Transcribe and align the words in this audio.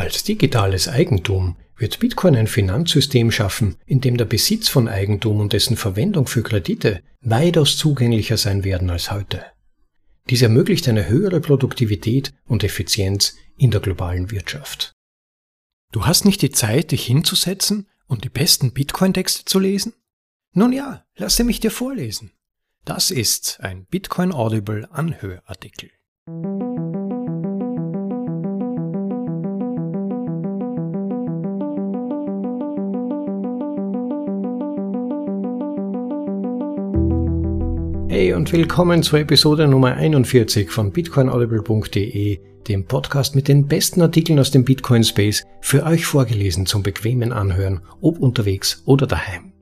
Als 0.00 0.24
digitales 0.24 0.88
Eigentum 0.88 1.56
wird 1.76 1.98
Bitcoin 1.98 2.34
ein 2.34 2.46
Finanzsystem 2.46 3.30
schaffen, 3.30 3.76
in 3.84 4.00
dem 4.00 4.16
der 4.16 4.24
Besitz 4.24 4.66
von 4.66 4.88
Eigentum 4.88 5.40
und 5.40 5.52
dessen 5.52 5.76
Verwendung 5.76 6.26
für 6.26 6.42
Kredite 6.42 7.02
weitaus 7.20 7.76
zugänglicher 7.76 8.38
sein 8.38 8.64
werden 8.64 8.88
als 8.88 9.10
heute. 9.10 9.44
Dies 10.30 10.40
ermöglicht 10.40 10.88
eine 10.88 11.06
höhere 11.06 11.42
Produktivität 11.42 12.32
und 12.46 12.64
Effizienz 12.64 13.36
in 13.58 13.70
der 13.70 13.82
globalen 13.82 14.30
Wirtschaft. 14.30 14.94
Du 15.92 16.06
hast 16.06 16.24
nicht 16.24 16.40
die 16.40 16.50
Zeit, 16.50 16.92
dich 16.92 17.04
hinzusetzen 17.04 17.86
und 18.06 18.24
die 18.24 18.30
besten 18.30 18.72
Bitcoin-Texte 18.72 19.44
zu 19.44 19.58
lesen? 19.58 19.92
Nun 20.54 20.72
ja, 20.72 21.04
lasse 21.14 21.44
mich 21.44 21.60
dir 21.60 21.70
vorlesen. 21.70 22.32
Das 22.86 23.10
ist 23.10 23.60
ein 23.60 23.84
Bitcoin 23.84 24.32
Audible 24.32 24.88
Anhörartikel. 24.92 25.90
Hey 38.10 38.32
und 38.32 38.50
willkommen 38.50 39.04
zur 39.04 39.20
Episode 39.20 39.68
Nummer 39.68 39.94
41 39.94 40.68
von 40.68 40.90
bitcoinaudible.de, 40.90 42.40
dem 42.66 42.84
Podcast 42.84 43.36
mit 43.36 43.46
den 43.46 43.68
besten 43.68 44.02
Artikeln 44.02 44.40
aus 44.40 44.50
dem 44.50 44.64
Bitcoin 44.64 45.04
Space, 45.04 45.44
für 45.60 45.84
euch 45.84 46.06
vorgelesen 46.06 46.66
zum 46.66 46.82
bequemen 46.82 47.32
Anhören, 47.32 47.82
ob 48.00 48.18
unterwegs 48.18 48.82
oder 48.84 49.06
daheim. 49.06 49.52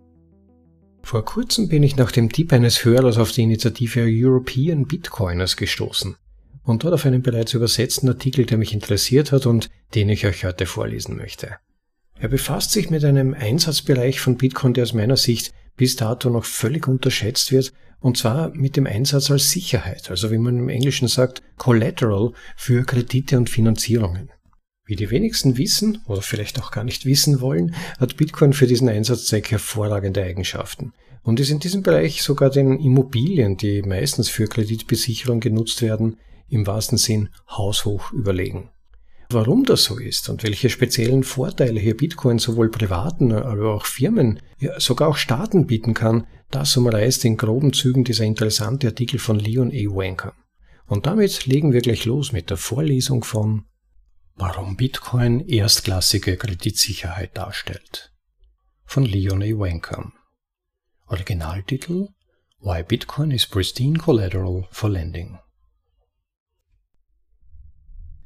Vor 1.03 1.27
kurzem 1.27 1.69
bin 1.69 1.83
ich 1.83 1.97
nach 1.97 2.11
dem 2.11 2.33
Tipp 2.33 2.55
eines 2.55 2.87
Hörers 2.87 3.19
auf 3.19 3.33
die 3.33 3.43
Initiative 3.43 4.07
European 4.09 4.87
Bitcoiners 4.87 5.59
gestoßen 5.59 6.17
und 6.65 6.85
dort 6.85 6.95
auf 6.95 7.05
einen 7.05 7.21
bereits 7.21 7.53
übersetzten 7.53 8.09
Artikel, 8.09 8.47
der 8.47 8.57
mich 8.57 8.73
interessiert 8.73 9.31
hat 9.31 9.45
und 9.45 9.69
den 9.95 10.09
ich 10.09 10.25
euch 10.25 10.47
heute 10.47 10.65
vorlesen 10.65 11.19
möchte. 11.19 11.59
Er 12.21 12.29
befasst 12.29 12.73
sich 12.73 12.91
mit 12.91 13.05
einem 13.05 13.33
Einsatzbereich 13.33 14.21
von 14.21 14.37
Bitcoin, 14.37 14.75
der 14.75 14.83
aus 14.83 14.93
meiner 14.93 15.17
Sicht 15.17 15.53
bis 15.77 15.95
dato 15.95 16.31
noch 16.31 16.45
völlig 16.45 16.89
unterschätzt 16.89 17.53
wird 17.53 17.73
und 18.01 18.17
zwar 18.17 18.51
mit 18.55 18.77
dem 18.77 18.87
Einsatz 18.87 19.31
als 19.31 19.51
Sicherheit, 19.51 20.11
also 20.11 20.31
wie 20.31 20.39
man 20.39 20.59
im 20.59 20.69
Englischen 20.69 21.09
sagt, 21.09 21.43
Collateral 21.57 22.33
für 22.57 22.85
Kredite 22.85 23.37
und 23.37 23.51
Finanzierungen. 23.51 24.31
Wie 24.85 24.97
die 24.97 25.11
wenigsten 25.11 25.59
wissen 25.59 25.99
oder 26.07 26.23
vielleicht 26.23 26.61
auch 26.61 26.71
gar 26.71 26.85
nicht 26.85 27.05
wissen 27.05 27.41
wollen, 27.41 27.75
hat 27.99 28.17
Bitcoin 28.17 28.53
für 28.53 28.67
diesen 28.67 28.89
Einsatzzweck 28.89 29.51
hervorragende 29.51 30.23
Eigenschaften 30.23 30.93
und 31.23 31.41
ist 31.41 31.51
in 31.51 31.61
diesem 31.61 31.83
Bereich 31.83 32.23
sogar 32.23 32.51
den 32.51 32.79
Immobilien, 32.79 33.57
die 33.57 33.83
meistens 33.83 34.29
für 34.29 34.47
Kreditbesicherung 34.47 35.41
genutzt 35.41 35.83
werden, 35.83 36.17
im 36.49 36.67
wahrsten 36.67 36.99
Sinn 36.99 37.29
haushoch 37.51 38.13
überlegen. 38.13 38.71
Warum 39.31 39.65
das 39.65 39.85
so 39.85 39.99
ist 39.99 40.31
und 40.31 40.43
welche 40.43 40.71
speziellen 40.71 41.23
Vorteile 41.23 41.79
hier 41.79 41.97
Bitcoin 41.97 42.39
sowohl 42.39 42.71
privaten, 42.71 43.33
aber 43.33 43.75
auch 43.75 43.85
Firmen, 43.85 44.41
ja 44.59 44.81
sogar 44.81 45.09
auch 45.09 45.19
Staaten 45.19 45.67
bieten 45.67 45.93
kann, 45.93 46.27
das 46.51 46.75
umreißt 46.77 47.27
in 47.27 47.37
groben 47.37 47.75
Zügen 47.75 48.05
dieser 48.05 48.25
interessante 48.25 48.87
Artikel 48.87 49.19
von 49.19 49.39
Leon 49.39 49.71
A. 49.71 49.95
Wanker. 49.95 50.33
Und 50.87 51.05
damit 51.05 51.45
legen 51.45 51.75
wir 51.75 51.83
gleich 51.83 52.07
los 52.07 52.33
mit 52.33 52.49
der 52.49 52.57
Vorlesung 52.57 53.23
von 53.23 53.67
Warum 54.37 54.77
Bitcoin 54.77 55.41
erstklassige 55.41 56.39
Kreditsicherheit 56.39 57.37
darstellt. 57.37 58.13
Von 58.87 59.05
Leon 59.05 59.43
A. 59.43 59.47
Wanker. 59.47 60.11
Originaltitel 61.07 62.09
Why 62.61 62.83
Bitcoin 62.83 63.31
is 63.33 63.47
Pristine 63.47 63.99
Collateral 63.99 64.69
for 64.71 64.89
Lending. 64.89 65.39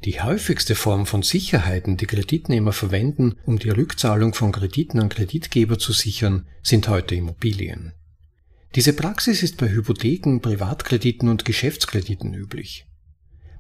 Die 0.05 0.21
häufigste 0.21 0.75
Form 0.75 1.07
von 1.07 1.23
Sicherheiten, 1.23 1.97
die 1.97 2.07
Kreditnehmer 2.07 2.73
verwenden, 2.73 3.37
um 3.47 3.61
die 3.61 3.71
Rückzahlung 3.71 4.35
von 4.35 4.51
Krediten 4.51 4.99
an 4.99 5.09
Kreditgeber 5.09 5.79
zu 5.79 5.93
sichern, 5.93 6.49
sind 6.61 6.89
heute 6.89 7.15
Immobilien. 7.15 7.93
Diese 8.75 8.95
Praxis 8.95 9.45
ist 9.45 9.59
bei 9.59 9.69
Hypotheken, 9.69 10.41
Privatkrediten 10.41 11.29
und 11.29 11.45
Geschäftskrediten 11.45 12.35
üblich. 12.35 12.85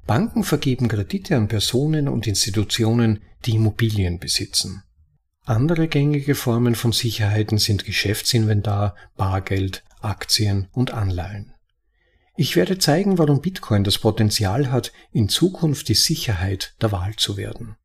Banken 0.04 0.42
vergeben 0.42 0.88
Kredite 0.88 1.36
an 1.36 1.46
Personen 1.46 2.08
und 2.08 2.26
Institutionen, 2.26 3.20
die 3.44 3.54
Immobilien 3.54 4.18
besitzen. 4.18 4.82
Andere 5.44 5.86
gängige 5.86 6.34
Formen 6.34 6.74
von 6.74 6.90
Sicherheiten 6.90 7.58
sind 7.58 7.84
Geschäftsinventar, 7.84 8.96
Bargeld, 9.16 9.84
Aktien 10.00 10.66
und 10.72 10.92
Anleihen. 10.92 11.51
Ich 12.36 12.56
werde 12.56 12.78
zeigen, 12.78 13.18
warum 13.18 13.42
Bitcoin 13.42 13.84
das 13.84 13.98
Potenzial 13.98 14.70
hat, 14.72 14.92
in 15.12 15.28
Zukunft 15.28 15.88
die 15.88 15.94
Sicherheit 15.94 16.74
der 16.80 16.90
Wahl 16.90 17.14
zu 17.16 17.36
werden. 17.36 17.76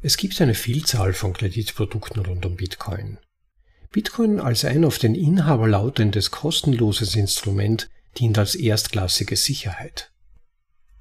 Es 0.00 0.16
gibt 0.16 0.40
eine 0.40 0.54
Vielzahl 0.54 1.14
von 1.14 1.32
Kreditprodukten 1.32 2.24
rund 2.24 2.46
um 2.46 2.56
Bitcoin. 2.56 3.18
Bitcoin 3.90 4.38
als 4.38 4.64
ein 4.64 4.84
auf 4.84 4.98
den 4.98 5.14
Inhaber 5.14 5.66
lautendes 5.66 6.30
kostenloses 6.30 7.16
Instrument 7.16 7.88
dient 8.18 8.38
als 8.38 8.54
erstklassige 8.54 9.36
Sicherheit. 9.36 10.12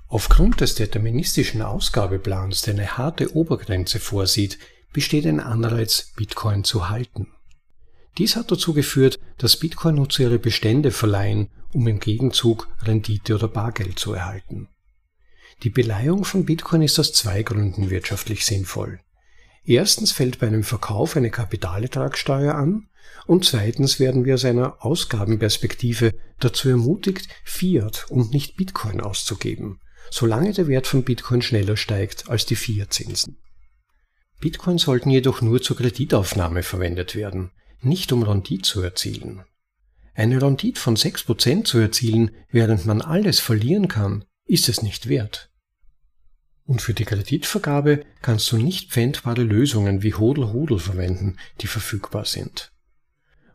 Aufgrund 0.07 0.61
des 0.61 0.75
deterministischen 0.75 1.61
Ausgabeplans, 1.61 2.61
der 2.61 2.75
eine 2.75 2.97
harte 2.97 3.35
Obergrenze 3.35 3.99
vorsieht, 3.99 4.59
besteht 4.93 5.25
ein 5.25 5.39
Anreiz, 5.39 6.13
Bitcoin 6.15 6.63
zu 6.63 6.89
halten. 6.89 7.33
Dies 8.17 8.35
hat 8.35 8.51
dazu 8.51 8.73
geführt, 8.73 9.19
dass 9.37 9.57
Bitcoin-Nutzer 9.57 10.23
ihre 10.23 10.39
Bestände 10.39 10.91
verleihen, 10.91 11.49
um 11.73 11.87
im 11.87 11.99
Gegenzug 11.99 12.67
Rendite 12.83 13.35
oder 13.35 13.47
Bargeld 13.47 13.97
zu 13.97 14.13
erhalten. 14.13 14.69
Die 15.63 15.69
Beleihung 15.69 16.23
von 16.23 16.45
Bitcoin 16.45 16.83
ist 16.83 16.99
aus 16.99 17.13
zwei 17.13 17.41
Gründen 17.41 17.89
wirtschaftlich 17.89 18.45
sinnvoll. 18.45 18.99
Erstens 19.65 20.11
fällt 20.11 20.39
bei 20.39 20.47
einem 20.47 20.63
Verkauf 20.63 21.15
eine 21.15 21.31
Kapitalertragssteuer 21.31 22.53
an 22.53 22.89
und 23.25 23.45
zweitens 23.45 23.99
werden 23.99 24.25
wir 24.25 24.35
aus 24.35 24.45
einer 24.45 24.85
Ausgabenperspektive 24.85 26.13
dazu 26.39 26.69
ermutigt, 26.69 27.27
Fiat 27.43 28.05
und 28.09 28.31
nicht 28.31 28.57
Bitcoin 28.57 29.01
auszugeben, 29.01 29.79
solange 30.11 30.51
der 30.51 30.67
Wert 30.67 30.85
von 30.85 31.03
Bitcoin 31.03 31.41
schneller 31.41 31.77
steigt 31.77 32.29
als 32.29 32.45
die 32.45 32.57
Fiat-Zinsen. 32.57 33.37
Bitcoin 34.39 34.77
sollten 34.77 35.09
jedoch 35.09 35.41
nur 35.41 35.61
zur 35.61 35.77
Kreditaufnahme 35.77 36.63
verwendet 36.63 37.15
werden 37.15 37.51
nicht 37.85 38.11
um 38.11 38.23
Rendite 38.23 38.63
zu 38.63 38.81
erzielen. 38.81 39.43
Eine 40.15 40.41
Rendite 40.41 40.79
von 40.79 40.95
6% 40.95 41.63
zu 41.65 41.79
erzielen, 41.79 42.31
während 42.51 42.85
man 42.85 43.01
alles 43.01 43.39
verlieren 43.39 43.87
kann, 43.87 44.25
ist 44.45 44.69
es 44.69 44.81
nicht 44.83 45.09
wert. 45.09 45.49
Und 46.65 46.81
für 46.81 46.93
die 46.93 47.05
Kreditvergabe 47.05 48.05
kannst 48.21 48.51
du 48.51 48.57
nicht 48.57 48.91
pfändbare 48.91 49.43
Lösungen 49.43 50.01
wie 50.01 50.13
Hodel-Hodel 50.13 50.79
verwenden, 50.79 51.37
die 51.61 51.67
verfügbar 51.67 52.25
sind. 52.25 52.71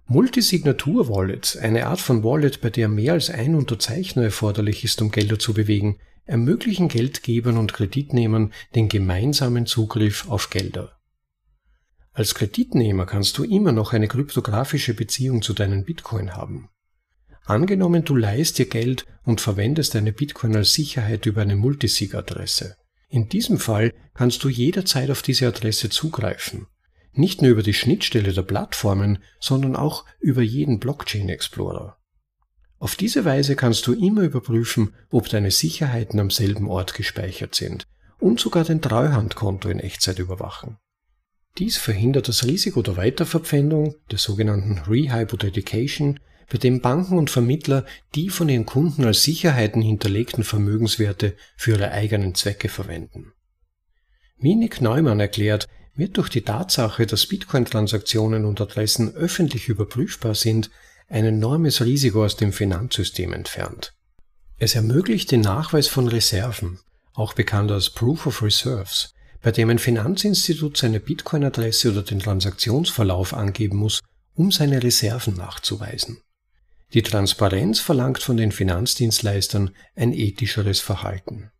Multisignatur-Wallets, 0.06 1.56
eine 1.56 1.86
Art 1.86 2.00
von 2.00 2.24
Wallet, 2.24 2.60
bei 2.60 2.70
der 2.70 2.88
mehr 2.88 3.12
als 3.12 3.30
ein 3.30 3.54
Unterzeichner 3.54 4.24
erforderlich 4.24 4.82
ist, 4.82 5.00
um 5.02 5.10
Gelder 5.10 5.38
zu 5.38 5.52
bewegen, 5.52 5.98
ermöglichen 6.24 6.88
Geldgebern 6.88 7.56
und 7.56 7.72
Kreditnehmern 7.72 8.52
den 8.74 8.88
gemeinsamen 8.88 9.66
Zugriff 9.66 10.28
auf 10.28 10.50
Gelder. 10.50 10.97
Als 12.18 12.34
Kreditnehmer 12.34 13.06
kannst 13.06 13.38
du 13.38 13.44
immer 13.44 13.70
noch 13.70 13.92
eine 13.92 14.08
kryptografische 14.08 14.92
Beziehung 14.92 15.40
zu 15.40 15.52
deinen 15.52 15.84
Bitcoin 15.84 16.34
haben. 16.34 16.68
Angenommen, 17.44 18.04
du 18.04 18.16
leihst 18.16 18.58
dir 18.58 18.66
Geld 18.66 19.06
und 19.22 19.40
verwendest 19.40 19.94
deine 19.94 20.12
Bitcoin 20.12 20.56
als 20.56 20.72
Sicherheit 20.72 21.26
über 21.26 21.42
eine 21.42 21.54
Multisig-Adresse. 21.54 22.76
In 23.08 23.28
diesem 23.28 23.58
Fall 23.58 23.94
kannst 24.14 24.42
du 24.42 24.48
jederzeit 24.48 25.12
auf 25.12 25.22
diese 25.22 25.46
Adresse 25.46 25.90
zugreifen. 25.90 26.66
Nicht 27.12 27.40
nur 27.40 27.52
über 27.52 27.62
die 27.62 27.72
Schnittstelle 27.72 28.32
der 28.32 28.42
Plattformen, 28.42 29.22
sondern 29.38 29.76
auch 29.76 30.04
über 30.18 30.42
jeden 30.42 30.80
Blockchain 30.80 31.28
Explorer. 31.28 31.98
Auf 32.80 32.96
diese 32.96 33.24
Weise 33.24 33.54
kannst 33.54 33.86
du 33.86 33.92
immer 33.92 34.22
überprüfen, 34.22 34.92
ob 35.10 35.28
deine 35.28 35.52
Sicherheiten 35.52 36.18
am 36.18 36.30
selben 36.30 36.68
Ort 36.68 36.94
gespeichert 36.94 37.54
sind 37.54 37.84
und 38.18 38.40
sogar 38.40 38.64
dein 38.64 38.82
Treuhandkonto 38.82 39.68
in 39.68 39.78
Echtzeit 39.78 40.18
überwachen. 40.18 40.78
Dies 41.58 41.76
verhindert 41.76 42.28
das 42.28 42.44
Risiko 42.44 42.82
der 42.82 42.96
Weiterverpfändung, 42.96 43.96
der 44.10 44.18
sogenannten 44.18 44.78
Rehypothecation, 44.78 46.20
bei 46.50 46.58
dem 46.58 46.80
Banken 46.80 47.18
und 47.18 47.30
Vermittler 47.30 47.84
die 48.14 48.30
von 48.30 48.48
ihren 48.48 48.64
Kunden 48.64 49.04
als 49.04 49.24
Sicherheiten 49.24 49.82
hinterlegten 49.82 50.44
Vermögenswerte 50.44 51.36
für 51.56 51.72
ihre 51.72 51.90
eigenen 51.90 52.34
Zwecke 52.34 52.68
verwenden. 52.68 53.32
Wie 54.38 54.54
Nick 54.54 54.80
Neumann 54.80 55.20
erklärt, 55.20 55.66
wird 55.94 56.16
durch 56.16 56.28
die 56.28 56.42
Tatsache, 56.42 57.06
dass 57.06 57.26
Bitcoin-Transaktionen 57.26 58.44
und 58.44 58.60
Adressen 58.60 59.14
öffentlich 59.14 59.68
überprüfbar 59.68 60.36
sind, 60.36 60.70
ein 61.08 61.24
enormes 61.24 61.84
Risiko 61.84 62.24
aus 62.24 62.36
dem 62.36 62.52
Finanzsystem 62.52 63.32
entfernt. 63.32 63.94
Es 64.58 64.76
ermöglicht 64.76 65.32
den 65.32 65.40
Nachweis 65.40 65.88
von 65.88 66.06
Reserven, 66.06 66.78
auch 67.14 67.32
bekannt 67.32 67.72
als 67.72 67.90
Proof 67.90 68.26
of 68.26 68.42
Reserves, 68.42 69.12
bei 69.40 69.52
dem 69.52 69.70
ein 69.70 69.78
Finanzinstitut 69.78 70.76
seine 70.76 71.00
Bitcoin-Adresse 71.00 71.90
oder 71.92 72.02
den 72.02 72.20
Transaktionsverlauf 72.20 73.34
angeben 73.34 73.76
muss, 73.76 74.00
um 74.34 74.50
seine 74.50 74.82
Reserven 74.82 75.34
nachzuweisen. 75.34 76.20
Die 76.94 77.02
Transparenz 77.02 77.80
verlangt 77.80 78.22
von 78.22 78.36
den 78.36 78.50
Finanzdienstleistern 78.50 79.74
ein 79.94 80.12
ethischeres 80.12 80.80
Verhalten. 80.80 81.50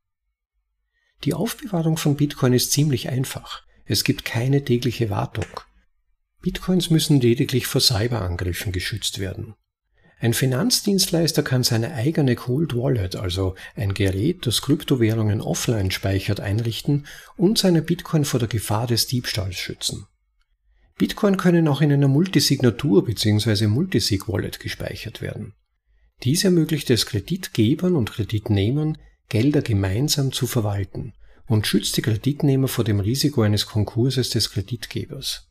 Die 1.24 1.34
Aufbewahrung 1.34 1.96
von 1.96 2.16
Bitcoin 2.16 2.52
ist 2.52 2.72
ziemlich 2.72 3.08
einfach. 3.08 3.62
Es 3.84 4.04
gibt 4.04 4.24
keine 4.24 4.64
tägliche 4.64 5.10
Wartung. 5.10 5.46
Bitcoins 6.40 6.90
müssen 6.90 7.20
lediglich 7.20 7.66
vor 7.66 7.80
Cyberangriffen 7.80 8.72
geschützt 8.72 9.18
werden. 9.18 9.54
Ein 10.20 10.34
Finanzdienstleister 10.34 11.44
kann 11.44 11.62
seine 11.62 11.94
eigene 11.94 12.34
Cold 12.34 12.74
Wallet, 12.74 13.14
also 13.14 13.54
ein 13.76 13.94
Gerät, 13.94 14.46
das 14.46 14.62
Kryptowährungen 14.62 15.40
offline 15.40 15.92
speichert, 15.92 16.40
einrichten 16.40 17.06
und 17.36 17.58
seine 17.58 17.82
Bitcoin 17.82 18.24
vor 18.24 18.40
der 18.40 18.48
Gefahr 18.48 18.88
des 18.88 19.06
Diebstahls 19.06 19.56
schützen. 19.56 20.06
Bitcoin 20.98 21.36
können 21.36 21.68
auch 21.68 21.80
in 21.80 21.92
einer 21.92 22.08
Multisignatur 22.08 23.04
bzw. 23.04 23.68
Multisig-Wallet 23.68 24.58
gespeichert 24.58 25.22
werden. 25.22 25.54
Dies 26.24 26.42
ermöglicht 26.42 26.90
es 26.90 27.06
Kreditgebern 27.06 27.94
und 27.94 28.10
Kreditnehmern, 28.10 28.98
Gelder 29.28 29.62
gemeinsam 29.62 30.32
zu 30.32 30.48
verwalten 30.48 31.12
und 31.46 31.68
schützt 31.68 31.96
die 31.96 32.02
Kreditnehmer 32.02 32.66
vor 32.66 32.82
dem 32.82 32.98
Risiko 32.98 33.42
eines 33.42 33.66
Konkurses 33.66 34.30
des 34.30 34.50
Kreditgebers. 34.50 35.48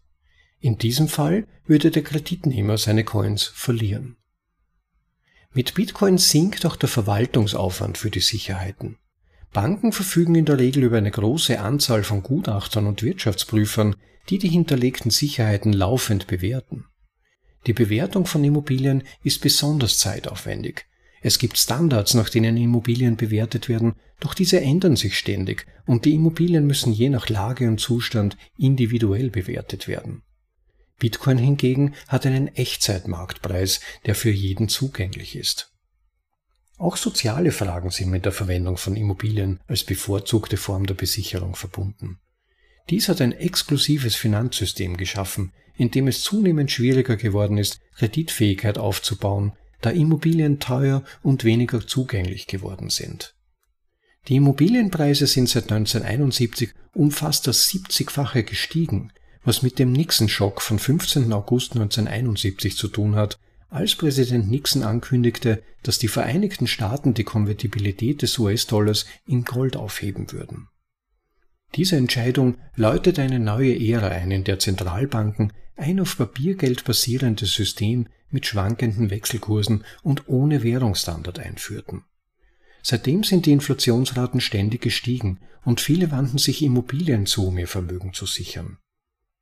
In 0.59 0.77
diesem 0.77 1.07
Fall 1.07 1.47
würde 1.65 1.91
der 1.91 2.03
Kreditnehmer 2.03 2.77
seine 2.77 3.05
Coins 3.05 3.43
verlieren. 3.43 4.17
Mit 5.57 5.73
Bitcoin 5.73 6.19
sinkt 6.19 6.67
auch 6.67 6.75
der 6.75 6.87
Verwaltungsaufwand 6.87 7.97
für 7.97 8.11
die 8.11 8.19
Sicherheiten. 8.19 8.99
Banken 9.51 9.91
verfügen 9.91 10.35
in 10.35 10.45
der 10.45 10.59
Regel 10.59 10.83
über 10.83 10.99
eine 10.99 11.09
große 11.09 11.59
Anzahl 11.59 12.03
von 12.03 12.21
Gutachtern 12.21 12.85
und 12.85 13.01
Wirtschaftsprüfern, 13.01 13.95
die 14.29 14.37
die 14.37 14.49
hinterlegten 14.49 15.09
Sicherheiten 15.09 15.73
laufend 15.73 16.27
bewerten. 16.27 16.85
Die 17.65 17.73
Bewertung 17.73 18.27
von 18.27 18.43
Immobilien 18.43 19.01
ist 19.23 19.41
besonders 19.41 19.97
zeitaufwendig. 19.97 20.85
Es 21.23 21.39
gibt 21.39 21.57
Standards, 21.57 22.13
nach 22.13 22.29
denen 22.29 22.55
Immobilien 22.55 23.17
bewertet 23.17 23.67
werden, 23.67 23.95
doch 24.19 24.35
diese 24.35 24.61
ändern 24.61 24.95
sich 24.95 25.17
ständig 25.17 25.65
und 25.87 26.05
die 26.05 26.13
Immobilien 26.13 26.67
müssen 26.67 26.93
je 26.93 27.09
nach 27.09 27.29
Lage 27.29 27.67
und 27.67 27.79
Zustand 27.79 28.37
individuell 28.59 29.31
bewertet 29.31 29.87
werden. 29.87 30.21
Bitcoin 30.99 31.37
hingegen 31.37 31.93
hat 32.07 32.25
einen 32.25 32.47
Echtzeitmarktpreis, 32.47 33.81
der 34.05 34.15
für 34.15 34.31
jeden 34.31 34.67
zugänglich 34.67 35.35
ist. 35.35 35.71
Auch 36.77 36.97
soziale 36.97 37.51
Fragen 37.51 37.89
sind 37.89 38.09
mit 38.09 38.25
der 38.25 38.31
Verwendung 38.31 38.77
von 38.77 38.95
Immobilien 38.95 39.59
als 39.67 39.83
bevorzugte 39.83 40.57
Form 40.57 40.85
der 40.85 40.93
Besicherung 40.93 41.55
verbunden. 41.55 42.19
Dies 42.89 43.09
hat 43.09 43.19
ein 43.21 43.31
exklusives 43.31 44.15
Finanzsystem 44.15 44.95
geschaffen, 44.95 45.53
in 45.75 45.91
dem 45.91 46.07
es 46.07 46.21
zunehmend 46.21 46.71
schwieriger 46.71 47.17
geworden 47.17 47.57
ist, 47.57 47.79
Kreditfähigkeit 47.95 48.77
aufzubauen, 48.77 49.53
da 49.81 49.89
Immobilien 49.89 50.59
teuer 50.59 51.03
und 51.21 51.43
weniger 51.43 51.85
zugänglich 51.85 52.47
geworden 52.47 52.89
sind. 52.89 53.35
Die 54.27 54.35
Immobilienpreise 54.35 55.27
sind 55.27 55.49
seit 55.49 55.71
1971 55.71 56.71
um 56.93 57.11
fast 57.11 57.47
das 57.47 57.69
70-fache 57.69 58.43
gestiegen, 58.43 59.11
was 59.47 59.61
mit 59.61 59.79
dem 59.79 59.93
Nixon-Schock 59.93 60.61
von 60.61 60.77
15. 60.77 61.31
August 61.31 61.71
1971 61.71 62.75
zu 62.75 62.89
tun 62.89 63.15
hat, 63.15 63.39
als 63.69 63.95
Präsident 63.95 64.51
Nixon 64.51 64.83
ankündigte, 64.83 65.63
dass 65.83 65.99
die 65.99 66.09
Vereinigten 66.09 66.67
Staaten 66.67 67.13
die 67.13 67.23
Konvertibilität 67.23 68.21
des 68.21 68.37
US-Dollars 68.39 69.05
in 69.25 69.45
Gold 69.45 69.77
aufheben 69.77 70.33
würden. 70.33 70.67
Diese 71.75 71.95
Entscheidung 71.95 72.57
läutet 72.75 73.19
eine 73.19 73.39
neue 73.39 73.73
Ära 73.79 74.09
ein, 74.09 74.31
in 74.31 74.43
der 74.43 74.59
Zentralbanken 74.59 75.53
ein 75.77 76.01
auf 76.01 76.17
Papiergeld 76.17 76.83
basierendes 76.83 77.53
System 77.53 78.07
mit 78.29 78.47
schwankenden 78.47 79.11
Wechselkursen 79.11 79.85
und 80.03 80.27
ohne 80.27 80.61
Währungsstandard 80.61 81.39
einführten. 81.39 82.03
Seitdem 82.83 83.23
sind 83.23 83.45
die 83.45 83.53
Inflationsraten 83.53 84.41
ständig 84.41 84.81
gestiegen 84.81 85.39
und 85.63 85.79
viele 85.79 86.11
wandten 86.11 86.37
sich 86.37 86.61
Immobilien 86.63 87.25
zu, 87.25 87.47
um 87.47 87.57
ihr 87.57 87.69
Vermögen 87.69 88.11
zu 88.13 88.25
sichern. 88.25 88.77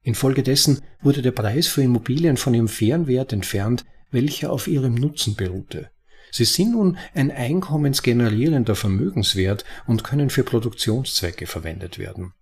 Infolgedessen 0.05 0.81
wurde 1.01 1.23
der 1.23 1.31
Preis 1.31 1.65
für 1.65 1.81
Immobilien 1.81 2.37
von 2.37 2.53
ihrem 2.53 2.67
fairen 2.67 3.07
Wert 3.07 3.33
entfernt, 3.33 3.85
welcher 4.11 4.51
auf 4.51 4.67
ihrem 4.67 4.93
Nutzen 4.93 5.35
beruhte. 5.35 5.89
Sie 6.31 6.45
sind 6.45 6.73
nun 6.73 6.99
ein 7.15 7.31
einkommensgenerierender 7.31 8.75
Vermögenswert 8.75 9.65
und 9.87 10.03
können 10.03 10.29
für 10.29 10.43
Produktionszwecke 10.43 11.47
verwendet 11.47 11.97
werden. 11.97 12.33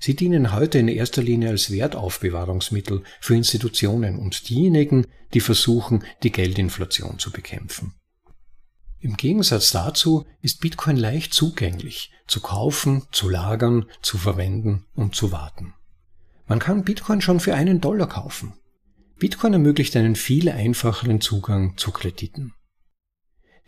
Sie 0.00 0.16
dienen 0.16 0.52
heute 0.52 0.78
in 0.78 0.88
erster 0.88 1.22
Linie 1.22 1.50
als 1.50 1.70
Wertaufbewahrungsmittel 1.70 3.04
für 3.20 3.36
Institutionen 3.36 4.18
und 4.18 4.48
diejenigen, 4.48 5.06
die 5.34 5.40
versuchen, 5.40 6.02
die 6.24 6.32
Geldinflation 6.32 7.20
zu 7.20 7.30
bekämpfen. 7.30 7.94
Im 8.98 9.16
Gegensatz 9.16 9.70
dazu 9.70 10.26
ist 10.42 10.60
Bitcoin 10.60 10.96
leicht 10.96 11.32
zugänglich, 11.32 12.10
zu 12.26 12.40
kaufen, 12.40 13.04
zu 13.12 13.28
lagern, 13.28 13.86
zu 14.02 14.18
verwenden 14.18 14.84
und 14.96 15.14
zu 15.14 15.30
warten. 15.30 15.74
Man 16.46 16.58
kann 16.58 16.84
Bitcoin 16.84 17.20
schon 17.20 17.40
für 17.40 17.54
einen 17.54 17.80
Dollar 17.80 18.08
kaufen. 18.08 18.54
Bitcoin 19.18 19.54
ermöglicht 19.54 19.96
einen 19.96 20.16
viel 20.16 20.50
einfacheren 20.50 21.20
Zugang 21.20 21.76
zu 21.76 21.90
Krediten. 21.90 22.52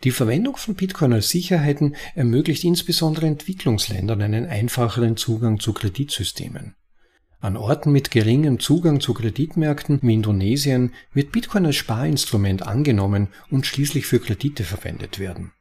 Die 0.03 0.11
Verwendung 0.11 0.57
von 0.57 0.75
Bitcoin 0.75 1.13
als 1.13 1.29
Sicherheiten 1.29 1.95
ermöglicht 2.13 2.63
insbesondere 2.63 3.25
Entwicklungsländern 3.25 4.21
einen 4.21 4.45
einfacheren 4.45 5.17
Zugang 5.17 5.59
zu 5.59 5.73
Kreditsystemen. 5.73 6.75
An 7.39 7.57
Orten 7.57 7.91
mit 7.91 8.11
geringem 8.11 8.59
Zugang 8.59 8.99
zu 8.99 9.13
Kreditmärkten 9.13 9.99
wie 10.01 10.13
Indonesien 10.13 10.93
wird 11.13 11.31
Bitcoin 11.31 11.65
als 11.65 11.75
Sparinstrument 11.75 12.63
angenommen 12.63 13.29
und 13.49 13.65
schließlich 13.65 14.05
für 14.05 14.19
Kredite 14.19 14.63
verwendet 14.63 15.17
werden. 15.17 15.51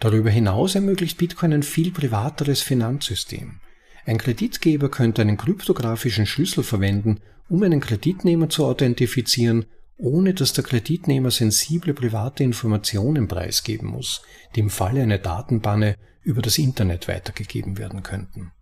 Darüber 0.00 0.30
hinaus 0.30 0.74
ermöglicht 0.74 1.18
Bitcoin 1.18 1.52
ein 1.52 1.62
viel 1.62 1.92
privateres 1.92 2.60
Finanzsystem. 2.60 3.60
Ein 4.04 4.18
Kreditgeber 4.18 4.90
könnte 4.90 5.22
einen 5.22 5.36
kryptografischen 5.36 6.26
Schlüssel 6.26 6.64
verwenden, 6.64 7.20
um 7.48 7.62
einen 7.62 7.80
Kreditnehmer 7.80 8.48
zu 8.48 8.64
authentifizieren, 8.64 9.66
ohne 9.96 10.34
dass 10.34 10.52
der 10.52 10.64
Kreditnehmer 10.64 11.30
sensible 11.30 11.94
private 11.94 12.42
Informationen 12.42 13.28
preisgeben 13.28 13.88
muss, 13.88 14.22
die 14.54 14.60
im 14.60 14.70
Falle 14.70 15.02
einer 15.02 15.18
Datenbanne 15.18 15.96
über 16.22 16.42
das 16.42 16.58
Internet 16.58 17.08
weitergegeben 17.08 17.78
werden 17.78 18.02
könnten. 18.02 18.52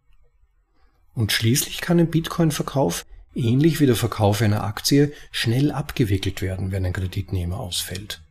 Und 1.15 1.33
schließlich 1.33 1.81
kann 1.81 1.99
ein 1.99 2.11
Bitcoin-Verkauf, 2.11 3.07
ähnlich 3.35 3.81
wie 3.81 3.87
der 3.87 3.97
Verkauf 3.97 4.43
einer 4.43 4.65
Aktie, 4.65 5.13
schnell 5.31 5.73
abgewickelt 5.73 6.43
werden, 6.43 6.73
wenn 6.73 6.85
ein 6.85 6.93
Kreditnehmer 6.93 7.59
ausfällt. 7.59 8.23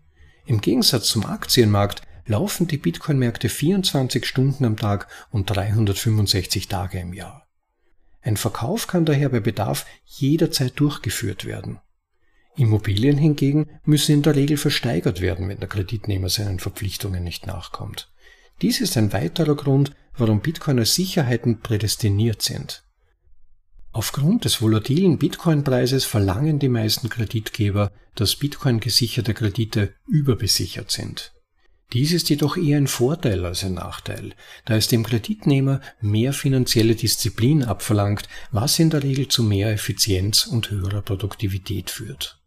Im 0.45 0.61
Gegensatz 0.61 1.07
zum 1.07 1.25
Aktienmarkt 1.25 2.01
laufen 2.29 2.67
die 2.67 2.77
Bitcoin-Märkte 2.77 3.49
24 3.49 4.25
Stunden 4.25 4.63
am 4.63 4.77
Tag 4.77 5.07
und 5.31 5.49
365 5.49 6.67
Tage 6.67 6.99
im 6.99 7.13
Jahr. 7.13 7.47
Ein 8.21 8.37
Verkauf 8.37 8.85
kann 8.85 9.05
daher 9.05 9.29
bei 9.29 9.39
Bedarf 9.39 9.87
jederzeit 10.05 10.79
durchgeführt 10.79 11.45
werden. 11.45 11.79
Immobilien 12.55 13.17
hingegen 13.17 13.69
müssen 13.83 14.11
in 14.11 14.21
der 14.21 14.35
Regel 14.35 14.57
versteigert 14.57 15.21
werden, 15.21 15.49
wenn 15.49 15.59
der 15.59 15.69
Kreditnehmer 15.69 16.29
seinen 16.29 16.59
Verpflichtungen 16.59 17.23
nicht 17.23 17.47
nachkommt. 17.47 18.11
Dies 18.61 18.79
ist 18.79 18.95
ein 18.95 19.11
weiterer 19.11 19.55
Grund, 19.55 19.95
warum 20.15 20.41
Bitcoin 20.41 20.77
als 20.77 20.93
Sicherheiten 20.93 21.61
prädestiniert 21.61 22.41
sind. 22.41 22.83
Aufgrund 23.91 24.45
des 24.45 24.61
volatilen 24.61 25.17
Bitcoin-Preises 25.17 26.05
verlangen 26.05 26.59
die 26.59 26.69
meisten 26.69 27.09
Kreditgeber, 27.09 27.91
dass 28.13 28.35
Bitcoin 28.35 28.79
gesicherte 28.79 29.33
Kredite 29.33 29.95
überbesichert 30.05 30.91
sind. 30.91 31.31
Dies 31.93 32.13
ist 32.13 32.29
jedoch 32.29 32.55
eher 32.55 32.77
ein 32.77 32.87
Vorteil 32.87 33.45
als 33.45 33.63
ein 33.63 33.73
Nachteil, 33.73 34.35
da 34.65 34.75
es 34.75 34.87
dem 34.87 35.03
Kreditnehmer 35.03 35.81
mehr 36.01 36.33
finanzielle 36.33 36.95
Disziplin 36.95 37.63
abverlangt, 37.63 38.29
was 38.51 38.77
in 38.77 38.91
der 38.91 39.01
Regel 39.01 39.27
zu 39.27 39.41
mehr 39.41 39.71
Effizienz 39.71 40.45
und 40.45 40.69
höherer 40.69 41.01
Produktivität 41.01 41.89
führt. 41.89 42.39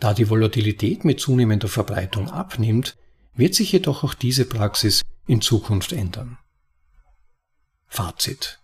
Da 0.00 0.12
die 0.12 0.28
Volatilität 0.28 1.04
mit 1.04 1.20
zunehmender 1.20 1.68
Verbreitung 1.68 2.30
abnimmt, 2.30 2.96
wird 3.34 3.54
sich 3.54 3.70
jedoch 3.70 4.02
auch 4.02 4.14
diese 4.14 4.44
Praxis 4.44 5.02
in 5.28 5.40
Zukunft 5.40 5.92
ändern. 5.92 6.38
Fazit. 7.86 8.60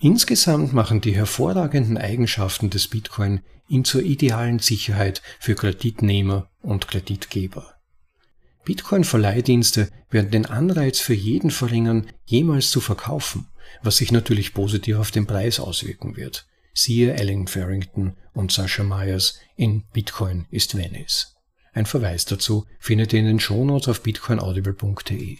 Insgesamt 0.00 0.72
machen 0.72 1.00
die 1.00 1.14
hervorragenden 1.14 1.96
Eigenschaften 1.96 2.68
des 2.68 2.88
Bitcoin 2.88 3.40
ihn 3.68 3.84
zur 3.84 4.02
idealen 4.02 4.58
Sicherheit 4.58 5.22
für 5.38 5.54
Kreditnehmer 5.54 6.50
und 6.60 6.88
Kreditgeber. 6.88 7.73
Bitcoin-Verleihdienste 8.64 9.90
werden 10.10 10.30
den 10.30 10.46
Anreiz 10.46 11.00
für 11.00 11.14
jeden 11.14 11.50
verringern, 11.50 12.06
jemals 12.24 12.70
zu 12.70 12.80
verkaufen, 12.80 13.46
was 13.82 13.98
sich 13.98 14.12
natürlich 14.12 14.54
positiv 14.54 14.96
auf 14.96 15.10
den 15.10 15.26
Preis 15.26 15.60
auswirken 15.60 16.16
wird. 16.16 16.46
Siehe 16.72 17.14
Ellen 17.14 17.46
Farrington 17.46 18.16
und 18.32 18.50
Sascha 18.50 18.82
Myers 18.82 19.38
in 19.56 19.84
Bitcoin 19.92 20.46
ist 20.50 20.76
Venice. 20.76 21.36
Ein 21.72 21.86
Verweis 21.86 22.24
dazu 22.24 22.66
findet 22.78 23.12
ihr 23.12 23.20
in 23.20 23.26
den 23.26 23.40
Shownotes 23.40 23.88
auf 23.88 24.02
bitcoinaudible.de. 24.02 25.38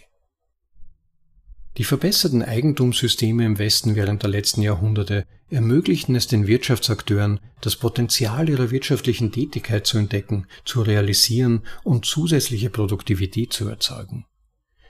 Die 1.77 1.83
verbesserten 1.83 2.41
Eigentumssysteme 2.41 3.45
im 3.45 3.57
Westen 3.57 3.95
während 3.95 4.23
der 4.23 4.29
letzten 4.29 4.61
Jahrhunderte 4.61 5.25
ermöglichten 5.49 6.15
es 6.15 6.27
den 6.27 6.47
Wirtschaftsakteuren, 6.47 7.41
das 7.59 7.75
Potenzial 7.75 8.47
ihrer 8.47 8.71
wirtschaftlichen 8.71 9.33
Tätigkeit 9.33 9.85
zu 9.85 9.97
entdecken, 9.97 10.47
zu 10.63 10.81
realisieren 10.81 11.63
und 11.83 12.05
zusätzliche 12.05 12.69
Produktivität 12.69 13.51
zu 13.51 13.67
erzeugen. 13.67 14.25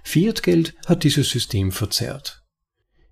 Fiat-Geld 0.03 0.75
hat 0.85 1.03
dieses 1.03 1.29
System 1.29 1.71
verzerrt. 1.71 2.43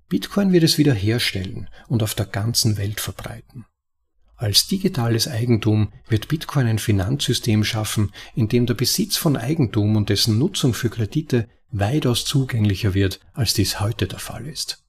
Bitcoin 0.07 0.51
wird 0.51 0.63
es 0.63 0.77
wiederherstellen 0.77 1.67
und 1.87 2.03
auf 2.03 2.13
der 2.13 2.27
ganzen 2.27 2.77
Welt 2.77 2.99
verbreiten. 2.99 3.65
Als 4.35 4.67
digitales 4.67 5.27
Eigentum 5.27 5.91
wird 6.07 6.27
Bitcoin 6.27 6.67
ein 6.67 6.77
Finanzsystem 6.77 7.63
schaffen, 7.63 8.11
in 8.35 8.47
dem 8.47 8.67
der 8.67 8.75
Besitz 8.75 9.17
von 9.17 9.37
Eigentum 9.37 9.95
und 9.95 10.09
dessen 10.09 10.37
Nutzung 10.37 10.75
für 10.75 10.89
Kredite 10.89 11.47
weitaus 11.73 12.23
zugänglicher 12.23 12.93
wird, 12.93 13.19
als 13.33 13.53
dies 13.53 13.79
heute 13.79 14.07
der 14.07 14.19
Fall 14.19 14.47
ist. 14.47 14.83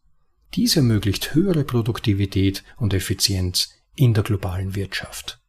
Dies 0.55 0.77
ermöglicht 0.77 1.35
höhere 1.35 1.65
Produktivität 1.65 2.63
und 2.77 2.95
Effizienz 2.95 3.71
in 3.97 4.15
der 4.15 4.23
globalen 4.23 4.77
Wirtschaft. 4.77 5.41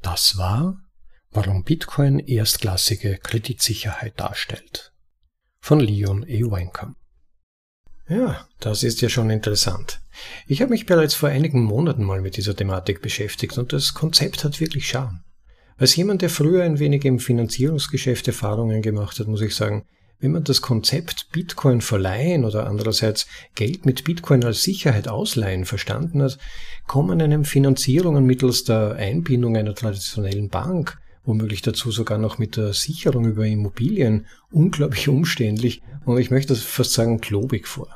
Das 0.00 0.38
war, 0.38 0.80
warum 1.30 1.64
Bitcoin 1.64 2.18
erstklassige 2.18 3.18
Kreditsicherheit 3.18 4.18
darstellt. 4.18 4.92
Von 5.60 5.80
Leon 5.80 6.26
E. 6.26 6.42
Wankamp. 6.44 6.96
Ja, 8.08 8.48
das 8.60 8.82
ist 8.82 9.00
ja 9.00 9.08
schon 9.08 9.30
interessant. 9.30 10.00
Ich 10.46 10.60
habe 10.60 10.70
mich 10.70 10.86
bereits 10.86 11.14
vor 11.14 11.28
einigen 11.28 11.62
Monaten 11.62 12.04
mal 12.04 12.20
mit 12.20 12.36
dieser 12.36 12.54
Thematik 12.56 13.00
beschäftigt 13.00 13.58
und 13.58 13.72
das 13.72 13.94
Konzept 13.94 14.44
hat 14.44 14.60
wirklich 14.60 14.88
Charme. 14.88 15.24
Als 15.76 15.96
jemand, 15.96 16.22
der 16.22 16.30
früher 16.30 16.62
ein 16.62 16.78
wenig 16.78 17.04
im 17.04 17.18
Finanzierungsgeschäft 17.18 18.28
Erfahrungen 18.28 18.82
gemacht 18.82 19.18
hat, 19.18 19.26
muss 19.26 19.40
ich 19.40 19.54
sagen, 19.54 19.84
wenn 20.22 20.32
man 20.32 20.44
das 20.44 20.62
Konzept 20.62 21.32
Bitcoin 21.32 21.80
verleihen 21.80 22.44
oder 22.44 22.66
andererseits 22.68 23.26
Geld 23.56 23.84
mit 23.86 24.04
Bitcoin 24.04 24.44
als 24.44 24.62
Sicherheit 24.62 25.08
ausleihen 25.08 25.64
verstanden 25.64 26.22
hat, 26.22 26.38
kommen 26.86 27.20
einem 27.20 27.44
Finanzierungen 27.44 28.24
mittels 28.24 28.62
der 28.62 28.92
Einbindung 28.92 29.56
einer 29.56 29.74
traditionellen 29.74 30.48
Bank, 30.48 31.00
womöglich 31.24 31.62
dazu 31.62 31.90
sogar 31.90 32.18
noch 32.18 32.38
mit 32.38 32.56
der 32.56 32.72
Sicherung 32.72 33.26
über 33.26 33.46
Immobilien, 33.46 34.26
unglaublich 34.52 35.08
umständlich 35.08 35.82
und 36.04 36.18
ich 36.18 36.30
möchte 36.30 36.54
fast 36.54 36.92
sagen 36.92 37.20
klobig 37.20 37.66
vor. 37.66 37.88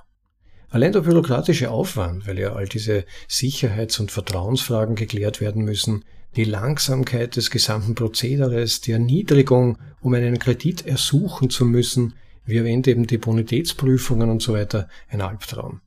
Allein 0.68 0.92
der 0.92 1.02
bürokratische 1.02 1.71
Aufwand, 1.71 2.26
weil 2.26 2.40
ja 2.40 2.54
all 2.54 2.66
diese 2.66 3.04
Sicherheits- 3.28 4.00
und 4.00 4.11
Vertrauensfragen 4.11 4.97
geklärt 4.97 5.40
werden 5.40 5.64
müssen, 5.64 6.04
die 6.35 6.45
Langsamkeit 6.45 7.37
des 7.37 7.50
gesamten 7.50 7.95
Prozederes, 7.95 8.80
die 8.80 8.92
Erniedrigung, 8.92 9.78
um 10.00 10.14
einen 10.14 10.38
Kredit 10.38 10.87
ersuchen 10.87 11.50
zu 11.50 11.64
müssen, 11.64 12.14
wie 12.45 12.56
erwähnt 12.56 12.88
eben 12.88 13.06
die 13.06 13.18
Bonitätsprüfungen 13.18 14.30
und 14.30 14.42
so 14.42 14.52
weiter, 14.52 14.88
ein 15.09 15.21
Albtraum. 15.21 15.80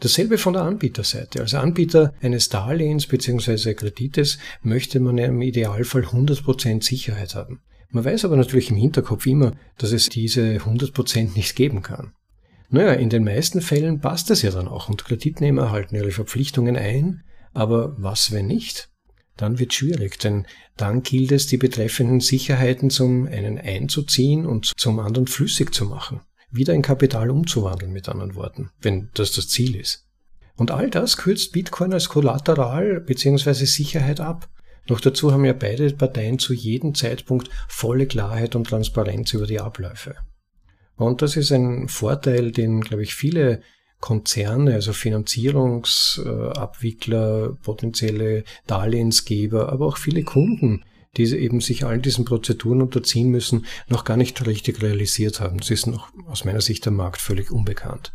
Dasselbe 0.00 0.36
von 0.36 0.52
der 0.52 0.62
Anbieterseite. 0.62 1.40
Als 1.40 1.54
Anbieter 1.54 2.12
eines 2.20 2.50
Darlehens 2.50 3.06
bzw. 3.06 3.74
Kredites 3.74 4.38
möchte 4.62 5.00
man 5.00 5.16
im 5.18 5.40
Idealfall 5.40 6.02
100% 6.02 6.84
Sicherheit 6.84 7.34
haben. 7.34 7.60
Man 7.90 8.04
weiß 8.04 8.26
aber 8.26 8.36
natürlich 8.36 8.70
im 8.70 8.76
Hinterkopf 8.76 9.26
immer, 9.26 9.52
dass 9.78 9.92
es 9.92 10.08
diese 10.10 10.58
100% 10.58 11.34
nicht 11.34 11.56
geben 11.56 11.82
kann. 11.82 12.12
Naja, 12.68 12.92
in 12.92 13.08
den 13.08 13.24
meisten 13.24 13.60
Fällen 13.60 14.00
passt 14.00 14.28
das 14.28 14.42
ja 14.42 14.50
dann 14.50 14.68
auch 14.68 14.88
und 14.88 15.04
Kreditnehmer 15.04 15.70
halten 15.70 15.94
ihre 15.94 16.10
Verpflichtungen 16.10 16.76
ein, 16.76 17.22
aber 17.54 17.94
was 17.96 18.32
wenn 18.32 18.48
nicht? 18.48 18.90
Dann 19.36 19.58
wird 19.58 19.74
schwierig, 19.74 20.18
denn 20.18 20.46
dann 20.76 21.02
gilt 21.02 21.32
es, 21.32 21.46
die 21.46 21.58
betreffenden 21.58 22.20
Sicherheiten 22.20 22.90
zum 22.90 23.26
einen 23.26 23.58
einzuziehen 23.58 24.46
und 24.46 24.72
zum 24.76 24.98
anderen 24.98 25.26
flüssig 25.26 25.74
zu 25.74 25.84
machen, 25.84 26.20
wieder 26.50 26.72
in 26.72 26.82
Kapital 26.82 27.30
umzuwandeln, 27.30 27.92
mit 27.92 28.08
anderen 28.08 28.34
Worten, 28.34 28.70
wenn 28.80 29.10
das 29.14 29.32
das 29.32 29.48
Ziel 29.48 29.76
ist. 29.76 30.06
Und 30.56 30.70
all 30.70 30.88
das 30.88 31.18
kürzt 31.18 31.52
Bitcoin 31.52 31.92
als 31.92 32.08
Kollateral 32.08 33.00
bzw. 33.00 33.52
Sicherheit 33.66 34.20
ab. 34.20 34.48
Noch 34.88 35.00
dazu 35.00 35.32
haben 35.32 35.44
ja 35.44 35.52
beide 35.52 35.90
Parteien 35.92 36.38
zu 36.38 36.54
jedem 36.54 36.94
Zeitpunkt 36.94 37.50
volle 37.68 38.06
Klarheit 38.06 38.56
und 38.56 38.68
Transparenz 38.68 39.34
über 39.34 39.46
die 39.46 39.60
Abläufe. 39.60 40.14
Und 40.96 41.20
das 41.20 41.36
ist 41.36 41.52
ein 41.52 41.88
Vorteil, 41.88 42.52
den, 42.52 42.80
glaube 42.80 43.02
ich, 43.02 43.14
viele 43.14 43.60
Konzerne, 44.00 44.74
also 44.74 44.92
Finanzierungsabwickler, 44.92 47.56
potenzielle 47.62 48.44
Darlehensgeber, 48.66 49.72
aber 49.72 49.86
auch 49.86 49.96
viele 49.96 50.22
Kunden, 50.22 50.84
die 51.16 51.24
eben 51.24 51.60
sich 51.60 51.84
all 51.84 51.98
diesen 51.98 52.24
Prozeduren 52.24 52.82
unterziehen 52.82 53.30
müssen, 53.30 53.66
noch 53.88 54.04
gar 54.04 54.16
nicht 54.16 54.46
richtig 54.46 54.82
realisiert 54.82 55.40
haben. 55.40 55.58
Das 55.58 55.70
ist 55.70 55.86
noch 55.86 56.08
aus 56.26 56.44
meiner 56.44 56.60
Sicht 56.60 56.84
der 56.84 56.92
Markt 56.92 57.20
völlig 57.20 57.50
unbekannt. 57.50 58.12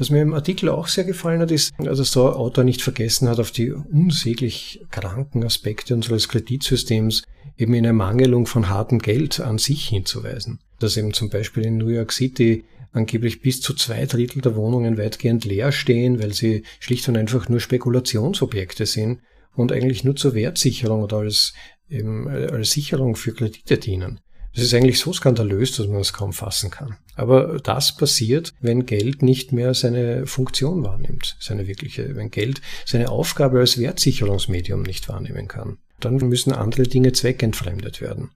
Was 0.00 0.08
mir 0.08 0.22
im 0.22 0.32
Artikel 0.32 0.70
auch 0.70 0.88
sehr 0.88 1.04
gefallen 1.04 1.42
hat, 1.42 1.50
ist, 1.50 1.74
dass 1.78 2.12
der 2.12 2.22
Autor 2.22 2.64
nicht 2.64 2.80
vergessen 2.80 3.28
hat, 3.28 3.38
auf 3.38 3.50
die 3.50 3.70
unsäglich 3.70 4.80
kranken 4.90 5.44
Aspekte 5.44 5.94
unseres 5.94 6.30
Kreditsystems 6.30 7.24
eben 7.58 7.74
in 7.74 7.84
Ermangelung 7.84 8.46
von 8.46 8.70
hartem 8.70 9.00
Geld 9.00 9.40
an 9.40 9.58
sich 9.58 9.88
hinzuweisen. 9.88 10.58
Dass 10.78 10.96
eben 10.96 11.12
zum 11.12 11.28
Beispiel 11.28 11.66
in 11.66 11.76
New 11.76 11.88
York 11.88 12.12
City 12.12 12.64
angeblich 12.92 13.40
bis 13.40 13.60
zu 13.60 13.74
zwei 13.74 14.06
Drittel 14.06 14.42
der 14.42 14.56
Wohnungen 14.56 14.98
weitgehend 14.98 15.44
leer 15.44 15.72
stehen, 15.72 16.22
weil 16.22 16.32
sie 16.32 16.64
schlicht 16.78 17.08
und 17.08 17.16
einfach 17.16 17.48
nur 17.48 17.60
Spekulationsobjekte 17.60 18.86
sind 18.86 19.20
und 19.54 19.72
eigentlich 19.72 20.04
nur 20.04 20.16
zur 20.16 20.34
Wertsicherung 20.34 21.02
oder 21.02 21.18
als, 21.18 21.52
eben, 21.88 22.28
als 22.28 22.72
Sicherung 22.72 23.16
für 23.16 23.32
Kredite 23.32 23.78
dienen. 23.78 24.20
Das 24.54 24.64
ist 24.64 24.74
eigentlich 24.74 24.98
so 24.98 25.12
skandalös, 25.12 25.76
dass 25.76 25.86
man 25.86 26.00
es 26.00 26.12
kaum 26.12 26.32
fassen 26.32 26.70
kann. 26.70 26.96
Aber 27.14 27.60
das 27.62 27.96
passiert, 27.96 28.52
wenn 28.60 28.84
Geld 28.84 29.22
nicht 29.22 29.52
mehr 29.52 29.74
seine 29.74 30.26
Funktion 30.26 30.82
wahrnimmt, 30.82 31.36
seine 31.38 31.68
wirkliche, 31.68 32.16
wenn 32.16 32.30
Geld 32.30 32.60
seine 32.84 33.10
Aufgabe 33.10 33.60
als 33.60 33.78
Wertsicherungsmedium 33.78 34.82
nicht 34.82 35.08
wahrnehmen 35.08 35.46
kann. 35.46 35.78
Dann 36.00 36.16
müssen 36.16 36.52
andere 36.52 36.82
Dinge 36.82 37.12
zweckentfremdet 37.12 38.00
werden. 38.00 38.30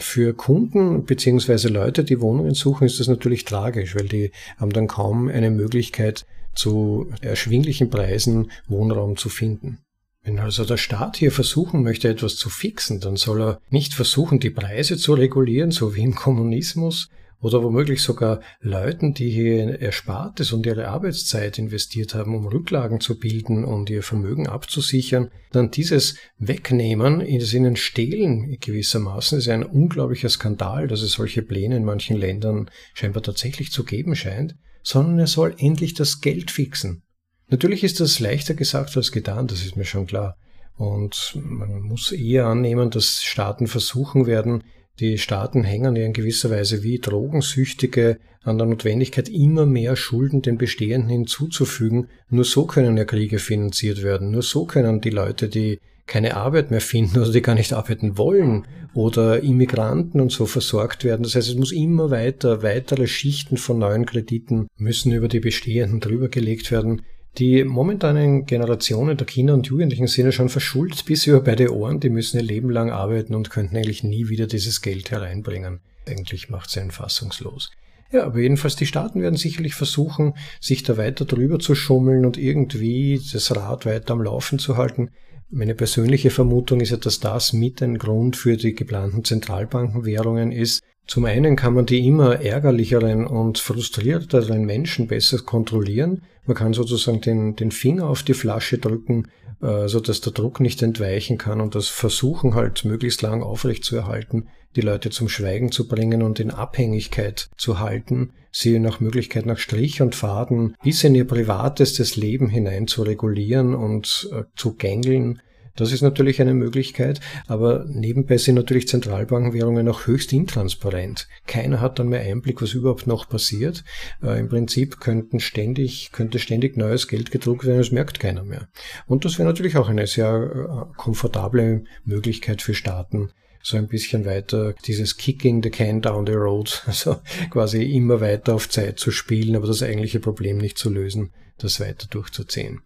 Für 0.00 0.34
Kunden 0.34 1.04
beziehungsweise 1.04 1.68
Leute, 1.68 2.04
die 2.04 2.20
Wohnungen 2.20 2.54
suchen, 2.54 2.86
ist 2.86 3.00
das 3.00 3.06
natürlich 3.06 3.44
tragisch, 3.44 3.94
weil 3.94 4.08
die 4.08 4.32
haben 4.56 4.72
dann 4.72 4.86
kaum 4.86 5.28
eine 5.28 5.50
Möglichkeit, 5.50 6.24
zu 6.54 7.12
erschwinglichen 7.20 7.90
Preisen 7.90 8.50
Wohnraum 8.66 9.16
zu 9.16 9.28
finden. 9.28 9.78
Wenn 10.22 10.38
also 10.38 10.64
der 10.64 10.76
Staat 10.76 11.16
hier 11.16 11.32
versuchen 11.32 11.82
möchte, 11.82 12.08
etwas 12.08 12.36
zu 12.36 12.50
fixen, 12.50 13.00
dann 13.00 13.16
soll 13.16 13.40
er 13.40 13.60
nicht 13.70 13.94
versuchen, 13.94 14.40
die 14.40 14.50
Preise 14.50 14.96
zu 14.96 15.14
regulieren, 15.14 15.70
so 15.70 15.94
wie 15.94 16.02
im 16.02 16.14
Kommunismus, 16.14 17.08
oder 17.40 17.62
womöglich 17.62 18.02
sogar 18.02 18.40
Leuten, 18.60 19.14
die 19.14 19.30
hier 19.30 19.80
Erspartes 19.80 20.52
und 20.52 20.66
ihre 20.66 20.88
Arbeitszeit 20.88 21.58
investiert 21.58 22.14
haben, 22.14 22.34
um 22.34 22.46
Rücklagen 22.46 23.00
zu 23.00 23.18
bilden 23.18 23.64
und 23.64 23.88
ihr 23.90 24.02
Vermögen 24.02 24.46
abzusichern, 24.46 25.30
dann 25.52 25.70
dieses 25.70 26.16
wegnehmen, 26.38 27.20
es 27.20 27.54
ihnen 27.54 27.76
stehlen 27.76 28.56
gewissermaßen, 28.60 29.38
ist 29.38 29.48
ein 29.48 29.64
unglaublicher 29.64 30.28
Skandal, 30.28 30.86
dass 30.86 31.02
es 31.02 31.12
solche 31.12 31.42
Pläne 31.42 31.76
in 31.76 31.84
manchen 31.84 32.16
Ländern 32.16 32.70
scheinbar 32.94 33.22
tatsächlich 33.22 33.72
zu 33.72 33.84
geben 33.84 34.14
scheint, 34.14 34.54
sondern 34.82 35.18
er 35.18 35.26
soll 35.26 35.54
endlich 35.58 35.94
das 35.94 36.20
Geld 36.20 36.50
fixen. 36.50 37.02
Natürlich 37.48 37.82
ist 37.82 38.00
das 38.00 38.20
leichter 38.20 38.54
gesagt 38.54 38.96
als 38.96 39.12
getan, 39.12 39.46
das 39.46 39.64
ist 39.64 39.76
mir 39.76 39.84
schon 39.84 40.06
klar. 40.06 40.36
Und 40.76 41.36
man 41.42 41.82
muss 41.82 42.12
eher 42.12 42.46
annehmen, 42.46 42.90
dass 42.90 43.22
Staaten 43.22 43.66
versuchen 43.66 44.26
werden, 44.26 44.64
die 45.00 45.18
Staaten 45.18 45.64
hängen 45.64 45.96
ja 45.96 46.04
in 46.04 46.12
gewisser 46.12 46.50
Weise 46.50 46.82
wie 46.82 46.98
Drogensüchtige 46.98 48.18
an 48.42 48.58
der 48.58 48.66
Notwendigkeit, 48.66 49.28
immer 49.28 49.66
mehr 49.66 49.96
Schulden 49.96 50.42
den 50.42 50.58
Bestehenden 50.58 51.10
hinzuzufügen. 51.10 52.08
Nur 52.28 52.44
so 52.44 52.66
können 52.66 52.96
ja 52.96 53.04
Kriege 53.04 53.38
finanziert 53.38 54.02
werden. 54.02 54.30
Nur 54.30 54.42
so 54.42 54.64
können 54.64 55.00
die 55.00 55.10
Leute, 55.10 55.48
die 55.48 55.78
keine 56.06 56.36
Arbeit 56.36 56.70
mehr 56.70 56.80
finden 56.80 57.18
oder 57.20 57.30
die 57.30 57.42
gar 57.42 57.54
nicht 57.54 57.72
arbeiten 57.72 58.18
wollen 58.18 58.66
oder 58.94 59.42
Immigranten 59.42 60.20
und 60.20 60.32
so 60.32 60.46
versorgt 60.46 61.04
werden. 61.04 61.22
Das 61.22 61.36
heißt, 61.36 61.48
es 61.48 61.54
muss 61.54 61.70
immer 61.70 62.10
weiter, 62.10 62.62
weitere 62.62 63.06
Schichten 63.06 63.56
von 63.56 63.78
neuen 63.78 64.06
Krediten 64.06 64.66
müssen 64.76 65.12
über 65.12 65.28
die 65.28 65.40
bestehenden 65.40 66.00
drüber 66.00 66.28
gelegt 66.28 66.70
werden. 66.72 67.02
Die 67.38 67.64
momentanen 67.64 68.44
Generationen 68.44 69.16
der 69.16 69.26
Kinder 69.26 69.54
und 69.54 69.66
Jugendlichen 69.66 70.08
sind 70.08 70.26
ja 70.26 70.32
schon 70.32 70.48
verschuldet 70.48 71.04
bis 71.04 71.26
über 71.26 71.40
beide 71.40 71.74
Ohren. 71.74 72.00
Die 72.00 72.10
müssen 72.10 72.38
ihr 72.38 72.42
Leben 72.42 72.70
lang 72.70 72.90
arbeiten 72.90 73.34
und 73.34 73.50
könnten 73.50 73.76
eigentlich 73.76 74.02
nie 74.02 74.28
wieder 74.28 74.46
dieses 74.46 74.82
Geld 74.82 75.10
hereinbringen. 75.10 75.80
Eigentlich 76.08 76.50
macht 76.50 76.70
sie 76.70 76.80
einen 76.80 76.90
fassungslos. 76.90 77.70
Ja, 78.12 78.24
aber 78.24 78.40
jedenfalls 78.40 78.74
die 78.74 78.86
Staaten 78.86 79.22
werden 79.22 79.36
sicherlich 79.36 79.74
versuchen, 79.74 80.34
sich 80.60 80.82
da 80.82 80.96
weiter 80.96 81.24
drüber 81.24 81.60
zu 81.60 81.76
schummeln 81.76 82.26
und 82.26 82.36
irgendwie 82.36 83.20
das 83.32 83.54
Rad 83.54 83.86
weiter 83.86 84.14
am 84.14 84.22
Laufen 84.22 84.58
zu 84.58 84.76
halten. 84.76 85.10
Meine 85.48 85.74
persönliche 85.76 86.30
Vermutung 86.30 86.80
ist 86.80 86.90
ja, 86.90 86.96
dass 86.96 87.20
das 87.20 87.52
mit 87.52 87.82
ein 87.82 87.98
Grund 87.98 88.36
für 88.36 88.56
die 88.56 88.74
geplanten 88.74 89.24
Zentralbankenwährungen 89.24 90.50
ist, 90.50 90.82
zum 91.10 91.24
einen 91.24 91.56
kann 91.56 91.74
man 91.74 91.86
die 91.86 92.06
immer 92.06 92.40
ärgerlicheren 92.40 93.26
und 93.26 93.58
frustrierteren 93.58 94.64
Menschen 94.64 95.08
besser 95.08 95.38
kontrollieren. 95.38 96.22
Man 96.46 96.56
kann 96.56 96.72
sozusagen 96.72 97.20
den, 97.20 97.56
den 97.56 97.72
Finger 97.72 98.06
auf 98.06 98.22
die 98.22 98.32
Flasche 98.32 98.78
drücken, 98.78 99.26
äh, 99.60 99.88
so 99.88 99.98
dass 99.98 100.20
der 100.20 100.32
Druck 100.32 100.60
nicht 100.60 100.80
entweichen 100.82 101.36
kann 101.36 101.60
und 101.60 101.74
das 101.74 101.88
versuchen 101.88 102.54
halt 102.54 102.84
möglichst 102.84 103.22
lang 103.22 103.42
aufrecht 103.42 103.84
zu 103.84 103.96
erhalten, 103.96 104.46
die 104.76 104.82
Leute 104.82 105.10
zum 105.10 105.28
Schweigen 105.28 105.72
zu 105.72 105.88
bringen 105.88 106.22
und 106.22 106.38
in 106.38 106.52
Abhängigkeit 106.52 107.50
zu 107.56 107.80
halten, 107.80 108.32
sie 108.52 108.78
nach 108.78 109.00
Möglichkeit 109.00 109.46
nach 109.46 109.58
Strich 109.58 110.00
und 110.02 110.14
Faden 110.14 110.76
bis 110.80 111.02
in 111.02 111.16
ihr 111.16 111.26
privatestes 111.26 112.14
Leben 112.14 112.48
hinein 112.48 112.86
zu 112.86 113.02
regulieren 113.02 113.74
und 113.74 114.30
äh, 114.32 114.44
zu 114.54 114.76
gängeln 114.76 115.42
Das 115.76 115.92
ist 115.92 116.02
natürlich 116.02 116.40
eine 116.40 116.54
Möglichkeit, 116.54 117.20
aber 117.46 117.84
nebenbei 117.88 118.36
sind 118.38 118.56
natürlich 118.56 118.88
Zentralbankenwährungen 118.88 119.88
auch 119.88 120.06
höchst 120.06 120.32
intransparent. 120.32 121.28
Keiner 121.46 121.80
hat 121.80 121.98
dann 121.98 122.08
mehr 122.08 122.20
Einblick, 122.20 122.60
was 122.60 122.74
überhaupt 122.74 123.06
noch 123.06 123.28
passiert. 123.28 123.84
Äh, 124.22 124.40
Im 124.40 124.48
Prinzip 124.48 125.00
könnten 125.00 125.40
ständig, 125.40 126.10
könnte 126.12 126.38
ständig 126.38 126.76
neues 126.76 127.08
Geld 127.08 127.30
gedruckt 127.30 127.64
werden, 127.64 127.78
das 127.78 127.92
merkt 127.92 128.20
keiner 128.20 128.44
mehr. 128.44 128.68
Und 129.06 129.24
das 129.24 129.38
wäre 129.38 129.48
natürlich 129.48 129.76
auch 129.76 129.88
eine 129.88 130.06
sehr 130.06 130.88
äh, 130.92 130.96
komfortable 130.96 131.84
Möglichkeit 132.04 132.62
für 132.62 132.74
Staaten, 132.74 133.30
so 133.62 133.76
ein 133.76 133.88
bisschen 133.88 134.24
weiter 134.24 134.74
dieses 134.86 135.16
Kicking 135.16 135.62
the 135.62 135.70
can 135.70 136.00
down 136.00 136.26
the 136.26 136.32
road, 136.32 136.82
also 136.86 137.16
quasi 137.50 137.82
immer 137.82 138.20
weiter 138.20 138.54
auf 138.54 138.68
Zeit 138.68 138.98
zu 138.98 139.10
spielen, 139.10 139.56
aber 139.56 139.66
das 139.66 139.82
eigentliche 139.82 140.20
Problem 140.20 140.58
nicht 140.58 140.78
zu 140.78 140.90
lösen, 140.90 141.32
das 141.58 141.80
weiter 141.80 142.06
durchzuziehen. 142.08 142.80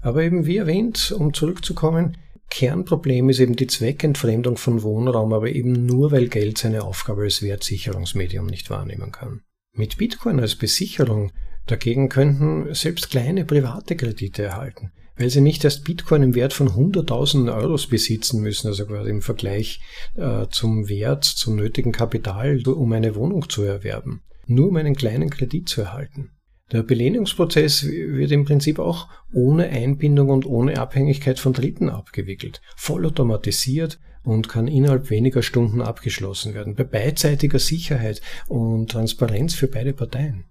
Aber 0.00 0.22
eben 0.22 0.46
wie 0.46 0.58
erwähnt, 0.58 1.12
um 1.16 1.34
zurückzukommen, 1.34 2.16
Kernproblem 2.50 3.28
ist 3.28 3.40
eben 3.40 3.56
die 3.56 3.66
Zweckentfremdung 3.66 4.56
von 4.56 4.82
Wohnraum, 4.82 5.32
aber 5.32 5.50
eben 5.50 5.86
nur, 5.86 6.12
weil 6.12 6.28
Geld 6.28 6.58
seine 6.58 6.82
Aufgabe 6.82 7.22
als 7.22 7.42
Wertsicherungsmedium 7.42 8.46
nicht 8.46 8.70
wahrnehmen 8.70 9.12
kann. 9.12 9.42
Mit 9.74 9.98
Bitcoin 9.98 10.40
als 10.40 10.56
Besicherung 10.56 11.30
dagegen 11.66 12.08
könnten 12.08 12.72
selbst 12.74 13.10
kleine 13.10 13.44
private 13.44 13.96
Kredite 13.96 14.42
erhalten, 14.42 14.92
weil 15.16 15.28
sie 15.28 15.42
nicht 15.42 15.62
erst 15.64 15.84
Bitcoin 15.84 16.22
im 16.22 16.34
Wert 16.34 16.54
von 16.54 16.70
100.000 16.70 17.54
Euros 17.54 17.88
besitzen 17.88 18.40
müssen, 18.40 18.68
also 18.68 18.86
quasi 18.86 19.10
im 19.10 19.20
Vergleich 19.20 19.80
äh, 20.16 20.46
zum 20.50 20.88
Wert, 20.88 21.24
zum 21.24 21.56
nötigen 21.56 21.92
Kapital, 21.92 22.62
um 22.66 22.92
eine 22.92 23.14
Wohnung 23.14 23.48
zu 23.48 23.62
erwerben, 23.62 24.22
nur 24.46 24.68
um 24.68 24.76
einen 24.76 24.96
kleinen 24.96 25.28
Kredit 25.28 25.68
zu 25.68 25.82
erhalten. 25.82 26.30
Der 26.70 26.82
Belehnungsprozess 26.82 27.86
wird 27.86 28.30
im 28.30 28.44
Prinzip 28.44 28.78
auch 28.78 29.08
ohne 29.32 29.68
Einbindung 29.68 30.28
und 30.28 30.44
ohne 30.44 30.78
Abhängigkeit 30.78 31.38
von 31.38 31.54
Dritten 31.54 31.88
abgewickelt, 31.88 32.60
vollautomatisiert 32.76 33.98
und 34.22 34.50
kann 34.50 34.68
innerhalb 34.68 35.08
weniger 35.08 35.42
Stunden 35.42 35.80
abgeschlossen 35.80 36.52
werden, 36.52 36.74
bei 36.74 36.84
beidseitiger 36.84 37.58
Sicherheit 37.58 38.20
und 38.48 38.90
Transparenz 38.90 39.54
für 39.54 39.68
beide 39.68 39.94
Parteien. 39.94 40.44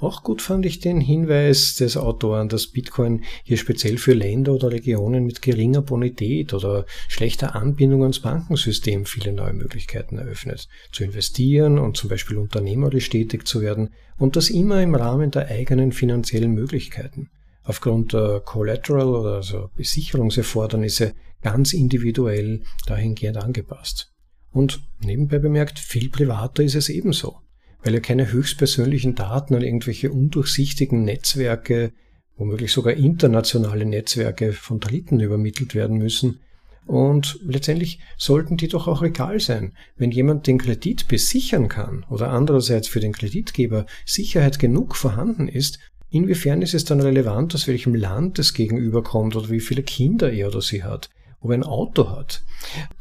Auch 0.00 0.22
gut 0.22 0.40
fand 0.40 0.64
ich 0.64 0.80
den 0.80 0.98
Hinweis 0.98 1.74
des 1.74 1.98
Autoren, 1.98 2.48
dass 2.48 2.68
Bitcoin 2.68 3.22
hier 3.44 3.58
speziell 3.58 3.98
für 3.98 4.14
Länder 4.14 4.54
oder 4.54 4.72
Regionen 4.72 5.24
mit 5.24 5.42
geringer 5.42 5.82
Bonität 5.82 6.54
oder 6.54 6.86
schlechter 7.08 7.54
Anbindung 7.54 8.00
ans 8.00 8.20
Bankensystem 8.20 9.04
viele 9.04 9.34
neue 9.34 9.52
Möglichkeiten 9.52 10.16
eröffnet, 10.16 10.68
zu 10.90 11.04
investieren 11.04 11.78
und 11.78 11.98
zum 11.98 12.08
Beispiel 12.08 12.38
unternehmerisch 12.38 13.10
tätig 13.10 13.46
zu 13.46 13.60
werden 13.60 13.90
und 14.16 14.36
das 14.36 14.48
immer 14.48 14.82
im 14.82 14.94
Rahmen 14.94 15.30
der 15.32 15.48
eigenen 15.48 15.92
finanziellen 15.92 16.52
Möglichkeiten. 16.52 17.28
Aufgrund 17.62 18.14
der 18.14 18.40
Collateral 18.40 19.08
oder 19.08 19.34
also 19.34 19.68
Besicherungserfordernisse 19.76 21.12
ganz 21.42 21.74
individuell 21.74 22.62
dahingehend 22.86 23.36
angepasst. 23.36 24.10
Und 24.50 24.80
nebenbei 25.00 25.38
bemerkt, 25.38 25.78
viel 25.78 26.08
privater 26.08 26.62
ist 26.62 26.74
es 26.74 26.88
ebenso 26.88 27.42
weil 27.82 27.94
ja 27.94 28.00
keine 28.00 28.30
höchstpersönlichen 28.30 29.14
Daten 29.14 29.54
an 29.54 29.62
irgendwelche 29.62 30.10
undurchsichtigen 30.10 31.04
Netzwerke, 31.04 31.92
womöglich 32.36 32.72
sogar 32.72 32.94
internationale 32.94 33.84
Netzwerke 33.84 34.52
von 34.52 34.80
Dritten 34.80 35.20
übermittelt 35.20 35.74
werden 35.74 35.98
müssen. 35.98 36.40
Und 36.86 37.38
letztendlich 37.44 38.00
sollten 38.16 38.56
die 38.56 38.68
doch 38.68 38.88
auch 38.88 39.02
egal 39.02 39.38
sein. 39.38 39.74
Wenn 39.96 40.10
jemand 40.10 40.46
den 40.46 40.58
Kredit 40.58 41.06
besichern 41.08 41.68
kann 41.68 42.04
oder 42.10 42.30
andererseits 42.30 42.88
für 42.88 43.00
den 43.00 43.12
Kreditgeber 43.12 43.86
Sicherheit 44.04 44.58
genug 44.58 44.96
vorhanden 44.96 45.46
ist, 45.46 45.78
inwiefern 46.10 46.62
ist 46.62 46.74
es 46.74 46.84
dann 46.84 47.00
relevant, 47.00 47.54
aus 47.54 47.68
welchem 47.68 47.94
Land 47.94 48.38
es 48.38 48.54
gegenüberkommt 48.54 49.36
oder 49.36 49.50
wie 49.50 49.60
viele 49.60 49.82
Kinder 49.82 50.32
er 50.32 50.48
oder 50.48 50.62
sie 50.62 50.82
hat? 50.82 51.10
Ob 51.40 51.50
er 51.50 51.54
ein 51.54 51.64
Auto 51.64 52.10
hat. 52.10 52.42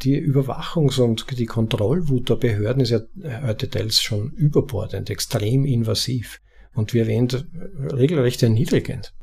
Die 0.01 0.17
Überwachungs- 0.17 1.00
und 1.00 1.25
die 1.38 1.46
Kontrollwut 1.46 2.29
der 2.29 2.36
Behörden 2.36 2.81
ist 2.81 2.91
ja 2.91 3.01
heute 3.46 3.69
teils 3.69 4.01
schon 4.01 4.31
überbordend, 4.31 5.10
extrem 5.10 5.65
invasiv 5.65 6.39
und 6.74 6.93
wie 6.93 7.00
erwähnt, 7.00 7.46
regelrecht 7.91 8.41
erniedrigend. 8.41 9.13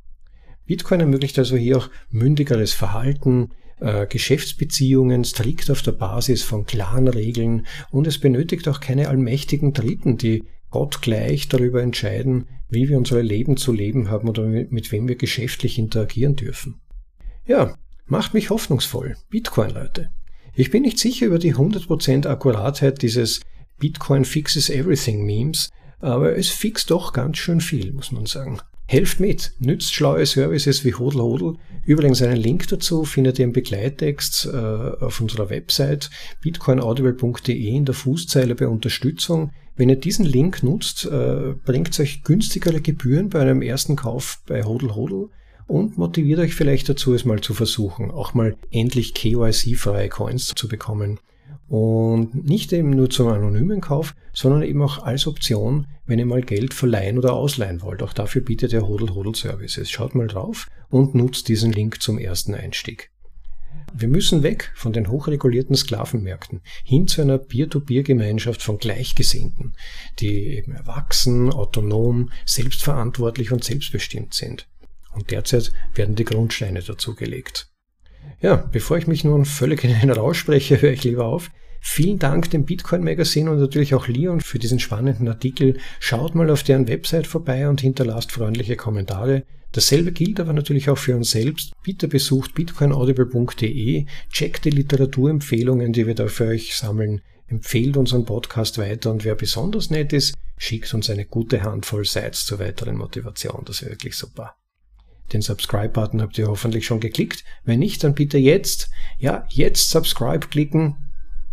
Bitcoin 0.66 1.00
ermöglicht 1.00 1.38
also 1.38 1.56
hier 1.56 1.78
auch 1.78 1.90
mündigeres 2.10 2.72
Verhalten, 2.72 3.50
äh, 3.78 4.06
Geschäftsbeziehungen 4.06 5.24
strikt 5.24 5.70
auf 5.70 5.82
der 5.82 5.92
Basis 5.92 6.42
von 6.42 6.64
klaren 6.64 7.08
Regeln 7.08 7.66
und 7.90 8.06
es 8.06 8.18
benötigt 8.18 8.68
auch 8.68 8.80
keine 8.80 9.08
allmächtigen 9.08 9.72
Dritten, 9.72 10.16
die 10.16 10.44
Gott 10.70 11.02
gleich 11.02 11.48
darüber 11.48 11.82
entscheiden, 11.82 12.48
wie 12.68 12.88
wir 12.88 12.98
unsere 12.98 13.22
Leben 13.22 13.56
zu 13.56 13.72
leben 13.72 14.10
haben 14.10 14.28
oder 14.28 14.42
mit 14.42 14.92
wem 14.92 15.08
wir 15.08 15.16
geschäftlich 15.16 15.78
interagieren 15.78 16.36
dürfen. 16.36 16.80
Ja, 17.46 17.76
macht 18.06 18.34
mich 18.34 18.50
hoffnungsvoll. 18.50 19.16
Bitcoin, 19.30 19.70
Leute. 19.70 20.08
Ich 20.54 20.70
bin 20.70 20.82
nicht 20.82 20.98
sicher 20.98 21.26
über 21.26 21.38
die 21.38 21.54
100% 21.54 22.26
Akkuratheit 22.26 23.02
dieses 23.02 23.40
Bitcoin 23.78 24.24
fixes 24.24 24.70
everything 24.70 25.24
Memes, 25.26 25.68
aber 25.98 26.36
es 26.36 26.48
fixt 26.48 26.90
doch 26.90 27.12
ganz 27.12 27.36
schön 27.38 27.60
viel, 27.60 27.92
muss 27.92 28.12
man 28.12 28.26
sagen. 28.26 28.58
Helft 28.88 29.18
mit, 29.18 29.52
nützt 29.58 29.92
schlaue 29.94 30.24
Services 30.24 30.84
wie 30.84 30.94
Hodel 30.94 31.20
Hodel. 31.20 31.54
Übrigens 31.84 32.22
einen 32.22 32.36
Link 32.36 32.68
dazu 32.68 33.04
findet 33.04 33.38
ihr 33.38 33.44
im 33.44 33.52
Begleittext 33.52 34.46
äh, 34.46 34.56
auf 34.56 35.20
unserer 35.20 35.50
Website 35.50 36.08
bitcoinaudible.de 36.40 37.68
in 37.68 37.84
der 37.84 37.94
Fußzeile 37.94 38.54
bei 38.54 38.68
Unterstützung. 38.68 39.50
Wenn 39.74 39.88
ihr 39.88 39.96
diesen 39.96 40.24
Link 40.24 40.62
nutzt, 40.62 41.04
äh, 41.04 41.54
bringt 41.64 41.98
euch 41.98 42.22
günstigere 42.22 42.80
Gebühren 42.80 43.28
bei 43.28 43.40
einem 43.40 43.60
ersten 43.60 43.96
Kauf 43.96 44.38
bei 44.46 44.62
Hodel 44.62 44.94
Hodel 44.94 45.30
und 45.66 45.98
motiviert 45.98 46.38
euch 46.38 46.54
vielleicht 46.54 46.88
dazu, 46.88 47.14
es 47.14 47.24
mal 47.24 47.40
zu 47.40 47.54
versuchen, 47.54 48.10
auch 48.10 48.34
mal 48.34 48.56
endlich 48.70 49.14
KYC-freie 49.14 50.08
Coins 50.08 50.52
zu 50.54 50.68
bekommen. 50.68 51.18
Und 51.68 52.46
nicht 52.46 52.72
eben 52.72 52.90
nur 52.90 53.10
zum 53.10 53.26
anonymen 53.26 53.80
Kauf, 53.80 54.14
sondern 54.32 54.62
eben 54.62 54.80
auch 54.82 55.02
als 55.02 55.26
Option, 55.26 55.86
wenn 56.06 56.20
ihr 56.20 56.26
mal 56.26 56.42
Geld 56.42 56.74
verleihen 56.74 57.18
oder 57.18 57.32
ausleihen 57.32 57.82
wollt. 57.82 58.02
Auch 58.02 58.12
dafür 58.12 58.42
bietet 58.42 58.70
der 58.70 58.86
Hodel 58.86 59.14
Hodel 59.14 59.34
Services. 59.34 59.90
Schaut 59.90 60.14
mal 60.14 60.28
drauf 60.28 60.68
und 60.90 61.16
nutzt 61.16 61.48
diesen 61.48 61.72
Link 61.72 62.00
zum 62.00 62.18
ersten 62.18 62.54
Einstieg. 62.54 63.10
Wir 63.94 64.08
müssen 64.08 64.42
weg 64.42 64.72
von 64.74 64.92
den 64.92 65.08
hochregulierten 65.08 65.74
Sklavenmärkten 65.74 66.60
hin 66.84 67.08
zu 67.08 67.22
einer 67.22 67.38
Peer-to-Peer-Gemeinschaft 67.38 68.62
von 68.62 68.78
Gleichgesinnten, 68.78 69.74
die 70.18 70.56
eben 70.56 70.72
erwachsen, 70.72 71.50
autonom, 71.50 72.30
selbstverantwortlich 72.44 73.52
und 73.52 73.64
selbstbestimmt 73.64 74.34
sind. 74.34 74.68
Und 75.16 75.30
derzeit 75.30 75.72
werden 75.94 76.14
die 76.14 76.24
Grundsteine 76.24 76.82
dazu 76.82 77.14
gelegt. 77.14 77.68
Ja, 78.40 78.56
bevor 78.56 78.98
ich 78.98 79.06
mich 79.06 79.24
nun 79.24 79.46
völlig 79.46 79.82
in 79.82 79.98
den 79.98 80.10
Rausch 80.10 80.38
spreche, 80.38 80.80
höre 80.80 80.92
ich 80.92 81.04
lieber 81.04 81.24
auf. 81.24 81.50
Vielen 81.80 82.18
Dank 82.18 82.50
dem 82.50 82.64
Bitcoin 82.64 83.02
Magazine 83.02 83.50
und 83.50 83.58
natürlich 83.58 83.94
auch 83.94 84.08
Leon 84.08 84.40
für 84.40 84.58
diesen 84.58 84.78
spannenden 84.78 85.28
Artikel. 85.28 85.78
Schaut 86.00 86.34
mal 86.34 86.50
auf 86.50 86.62
deren 86.62 86.88
Website 86.88 87.26
vorbei 87.26 87.68
und 87.68 87.80
hinterlasst 87.80 88.32
freundliche 88.32 88.76
Kommentare. 88.76 89.44
Dasselbe 89.72 90.12
gilt 90.12 90.40
aber 90.40 90.52
natürlich 90.52 90.90
auch 90.90 90.98
für 90.98 91.16
uns 91.16 91.30
selbst. 91.30 91.72
Bitte 91.82 92.08
besucht 92.08 92.54
bitcoinaudible.de, 92.54 94.06
checkt 94.30 94.64
die 94.64 94.70
Literaturempfehlungen, 94.70 95.92
die 95.92 96.06
wir 96.06 96.14
da 96.14 96.28
für 96.28 96.46
euch 96.48 96.74
sammeln, 96.74 97.22
empfehlt 97.46 97.96
unseren 97.96 98.24
Podcast 98.24 98.78
weiter 98.78 99.10
und 99.10 99.24
wer 99.24 99.34
besonders 99.34 99.90
nett 99.90 100.12
ist, 100.12 100.34
schickt 100.58 100.92
uns 100.92 101.08
eine 101.08 101.24
gute 101.24 101.62
Handvoll 101.62 102.04
Sites 102.04 102.44
zur 102.44 102.58
weiteren 102.58 102.96
Motivation. 102.96 103.62
Das 103.64 103.82
wäre 103.82 103.92
wirklich 103.92 104.16
super. 104.16 104.56
Den 105.32 105.42
Subscribe-Button 105.42 106.22
habt 106.22 106.38
ihr 106.38 106.48
hoffentlich 106.48 106.86
schon 106.86 107.00
geklickt. 107.00 107.44
Wenn 107.64 107.80
nicht, 107.80 108.04
dann 108.04 108.14
bitte 108.14 108.38
jetzt, 108.38 108.90
ja, 109.18 109.46
jetzt 109.50 109.90
Subscribe 109.90 110.46
klicken. 110.46 110.96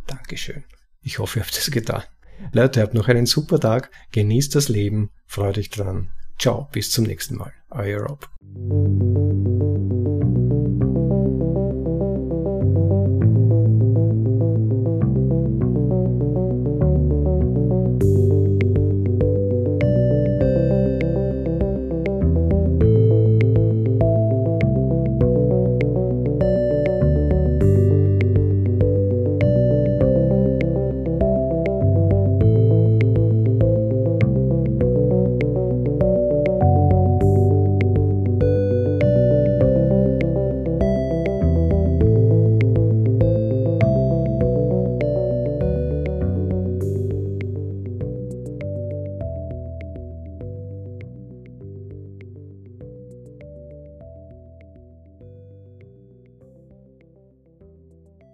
Dankeschön. 0.07 0.63
Ich 1.01 1.19
hoffe, 1.19 1.39
ihr 1.39 1.43
habt 1.43 1.57
es 1.57 1.71
getan. 1.71 2.03
Leute, 2.51 2.81
habt 2.81 2.93
noch 2.93 3.07
einen 3.07 3.25
super 3.25 3.59
Tag, 3.59 3.89
genießt 4.11 4.55
das 4.55 4.69
Leben, 4.69 5.11
freut 5.25 5.57
euch 5.57 5.69
dran. 5.69 6.09
Ciao, 6.39 6.67
bis 6.71 6.91
zum 6.91 7.05
nächsten 7.05 7.35
Mal. 7.35 7.53
Euer 7.69 8.01
Rob. 8.01 8.29